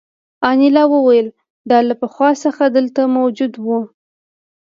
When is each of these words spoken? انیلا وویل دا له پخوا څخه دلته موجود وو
انیلا 0.49 0.83
وویل 0.93 1.27
دا 1.69 1.77
له 1.89 1.95
پخوا 2.01 2.31
څخه 2.43 2.63
دلته 2.77 3.01
موجود 3.17 3.53
وو 3.65 3.79